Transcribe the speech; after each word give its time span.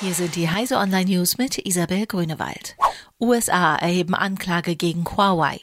Hier 0.00 0.12
sind 0.12 0.36
die 0.36 0.50
Heise 0.50 0.76
Online 0.76 1.06
News 1.06 1.38
mit 1.38 1.56
Isabel 1.66 2.06
Grünewald. 2.06 2.76
USA 3.18 3.76
erheben 3.76 4.14
Anklage 4.14 4.76
gegen 4.76 5.06
Huawei. 5.06 5.60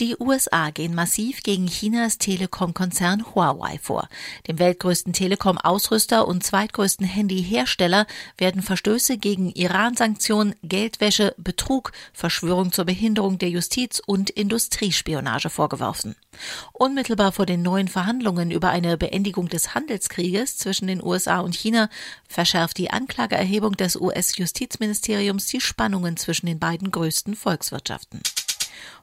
Die 0.00 0.16
USA 0.18 0.70
gehen 0.70 0.94
massiv 0.94 1.42
gegen 1.42 1.66
Chinas 1.66 2.18
Telekom-Konzern 2.18 3.34
Huawei 3.34 3.78
vor. 3.82 4.08
Dem 4.48 4.58
weltgrößten 4.58 5.12
Telekom-Ausrüster 5.12 6.26
und 6.26 6.44
zweitgrößten 6.44 7.06
Handyhersteller 7.06 8.06
werden 8.38 8.62
Verstöße 8.62 9.18
gegen 9.18 9.50
Iran-Sanktionen, 9.50 10.54
Geldwäsche, 10.62 11.34
Betrug, 11.38 11.92
Verschwörung 12.12 12.72
zur 12.72 12.84
Behinderung 12.84 13.38
der 13.38 13.50
Justiz 13.50 14.00
und 14.04 14.30
Industriespionage 14.30 15.50
vorgeworfen. 15.50 16.16
Unmittelbar 16.72 17.32
vor 17.32 17.46
den 17.46 17.62
neuen 17.62 17.88
Verhandlungen 17.88 18.50
über 18.50 18.70
eine 18.70 18.96
Beendigung 18.96 19.48
des 19.48 19.74
Handelskrieges 19.74 20.56
zwischen 20.56 20.86
den 20.86 21.02
USA 21.02 21.40
und 21.40 21.54
China 21.54 21.88
verschärft 22.28 22.78
die 22.78 22.90
Anklageerhebung 22.90 23.76
des 23.76 23.96
US-Justizministeriums 23.96 25.46
die 25.46 25.60
Spannungen 25.60 26.16
zwischen 26.16 26.46
den 26.46 26.58
beiden 26.58 26.90
größten 26.90 27.36
Volkswirtschaften. 27.36 28.20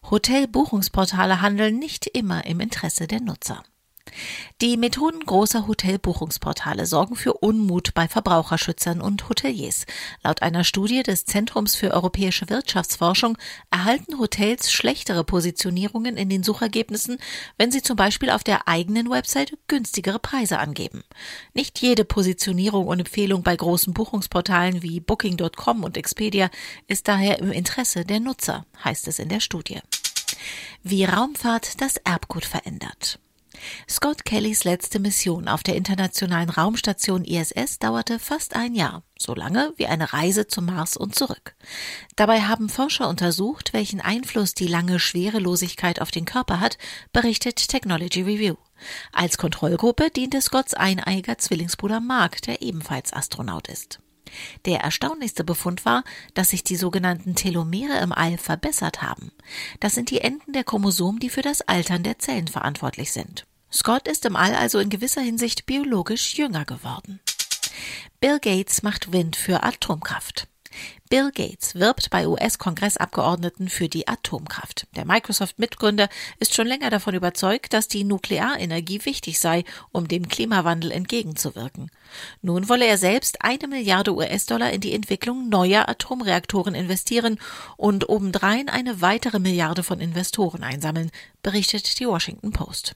Hotelbuchungsportale 0.09 1.41
handeln 1.41 1.79
nicht 1.79 2.07
immer 2.07 2.45
im 2.45 2.59
Interesse 2.59 3.07
der 3.07 3.21
Nutzer. 3.21 3.63
Die 4.61 4.77
Methoden 4.77 5.25
großer 5.25 5.67
Hotelbuchungsportale 5.67 6.85
sorgen 6.85 7.15
für 7.15 7.33
Unmut 7.33 7.95
bei 7.95 8.07
Verbraucherschützern 8.07 9.01
und 9.01 9.27
Hoteliers. 9.27 9.85
Laut 10.23 10.43
einer 10.43 10.63
Studie 10.63 11.01
des 11.01 11.25
Zentrums 11.25 11.75
für 11.75 11.91
europäische 11.91 12.49
Wirtschaftsforschung 12.49 13.37
erhalten 13.71 14.19
Hotels 14.19 14.71
schlechtere 14.71 15.23
Positionierungen 15.23 16.15
in 16.15 16.29
den 16.29 16.43
Suchergebnissen, 16.43 17.17
wenn 17.57 17.71
sie 17.71 17.81
zum 17.81 17.95
Beispiel 17.95 18.29
auf 18.29 18.43
der 18.43 18.67
eigenen 18.67 19.09
Website 19.09 19.57
günstigere 19.67 20.19
Preise 20.19 20.59
angeben. 20.59 21.03
Nicht 21.53 21.79
jede 21.79 22.05
Positionierung 22.05 22.87
und 22.87 22.99
Empfehlung 22.99 23.41
bei 23.41 23.55
großen 23.55 23.93
Buchungsportalen 23.93 24.83
wie 24.83 24.99
Booking.com 24.99 25.83
und 25.83 25.97
Expedia 25.97 26.51
ist 26.87 27.07
daher 27.07 27.39
im 27.39 27.51
Interesse 27.51 28.05
der 28.05 28.19
Nutzer, 28.19 28.65
heißt 28.83 29.07
es 29.07 29.17
in 29.17 29.29
der 29.29 29.39
Studie. 29.39 29.79
Wie 30.83 31.05
Raumfahrt 31.05 31.81
das 31.81 31.97
Erbgut 31.97 32.45
verändert. 32.45 33.19
Scott 33.89 34.25
Kellys 34.25 34.63
letzte 34.63 34.99
Mission 34.99 35.47
auf 35.47 35.63
der 35.63 35.75
internationalen 35.75 36.49
Raumstation 36.49 37.23
ISS 37.25 37.79
dauerte 37.79 38.19
fast 38.19 38.55
ein 38.55 38.75
Jahr, 38.75 39.03
so 39.17 39.33
lange 39.33 39.73
wie 39.77 39.87
eine 39.87 40.13
Reise 40.13 40.47
zum 40.47 40.65
Mars 40.65 40.97
und 40.97 41.15
zurück. 41.15 41.55
Dabei 42.15 42.41
haben 42.41 42.69
Forscher 42.69 43.09
untersucht, 43.09 43.73
welchen 43.73 44.01
Einfluss 44.01 44.53
die 44.53 44.67
lange 44.67 44.99
Schwerelosigkeit 44.99 46.01
auf 46.01 46.11
den 46.11 46.25
Körper 46.25 46.59
hat, 46.59 46.77
berichtet 47.13 47.67
Technology 47.67 48.21
Review. 48.21 48.55
Als 49.11 49.37
Kontrollgruppe 49.37 50.09
diente 50.09 50.41
Scotts 50.41 50.73
eineiiger 50.73 51.37
Zwillingsbruder 51.37 51.99
Mark, 51.99 52.41
der 52.43 52.61
ebenfalls 52.61 53.13
Astronaut 53.13 53.67
ist. 53.67 53.99
Der 54.65 54.79
erstaunlichste 54.79 55.43
Befund 55.43 55.85
war, 55.85 56.03
dass 56.33 56.49
sich 56.49 56.63
die 56.63 56.75
sogenannten 56.75 57.35
Telomere 57.35 57.99
im 57.99 58.11
All 58.11 58.37
verbessert 58.37 59.01
haben. 59.01 59.31
Das 59.79 59.93
sind 59.93 60.09
die 60.09 60.21
Enden 60.21 60.53
der 60.53 60.63
Chromosomen, 60.63 61.19
die 61.19 61.29
für 61.29 61.41
das 61.41 61.61
Altern 61.61 62.03
der 62.03 62.19
Zellen 62.19 62.47
verantwortlich 62.47 63.11
sind. 63.11 63.45
Scott 63.73 64.07
ist 64.07 64.25
im 64.25 64.35
All 64.35 64.53
also 64.53 64.79
in 64.79 64.89
gewisser 64.89 65.21
Hinsicht 65.21 65.65
biologisch 65.65 66.35
jünger 66.35 66.65
geworden. 66.65 67.19
Bill 68.19 68.39
Gates 68.39 68.83
macht 68.83 69.13
Wind 69.13 69.35
für 69.35 69.63
Atomkraft. 69.63 70.47
Bill 71.09 71.31
Gates 71.31 71.75
wirbt 71.75 72.09
bei 72.09 72.27
US-Kongressabgeordneten 72.27 73.67
für 73.67 73.89
die 73.89 74.07
Atomkraft. 74.07 74.87
Der 74.95 75.05
Microsoft-Mitgründer 75.05 76.07
ist 76.39 76.53
schon 76.53 76.67
länger 76.67 76.89
davon 76.89 77.15
überzeugt, 77.15 77.73
dass 77.73 77.87
die 77.87 78.05
Nuklearenergie 78.05 79.03
wichtig 79.05 79.39
sei, 79.39 79.65
um 79.91 80.07
dem 80.07 80.29
Klimawandel 80.29 80.91
entgegenzuwirken. 80.91 81.91
Nun 82.41 82.69
wolle 82.69 82.85
er 82.85 82.97
selbst 82.97 83.41
eine 83.41 83.67
Milliarde 83.67 84.15
US-Dollar 84.15 84.71
in 84.71 84.81
die 84.81 84.93
Entwicklung 84.93 85.49
neuer 85.49 85.89
Atomreaktoren 85.89 86.75
investieren 86.75 87.39
und 87.75 88.07
obendrein 88.07 88.69
eine 88.69 89.01
weitere 89.01 89.39
Milliarde 89.39 89.83
von 89.83 89.99
Investoren 89.99 90.63
einsammeln, 90.63 91.11
berichtet 91.43 91.99
die 91.99 92.07
Washington 92.07 92.51
Post. 92.51 92.95